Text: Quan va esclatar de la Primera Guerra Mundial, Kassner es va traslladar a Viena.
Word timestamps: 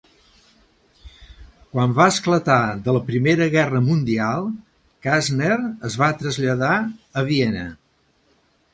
Quan 1.73 1.93
va 1.99 2.07
esclatar 2.13 2.57
de 2.89 2.97
la 2.97 3.03
Primera 3.11 3.49
Guerra 3.57 3.83
Mundial, 3.91 4.51
Kassner 5.09 5.61
es 5.93 6.03
va 6.05 6.13
traslladar 6.25 6.75
a 7.25 7.29
Viena. 7.33 7.73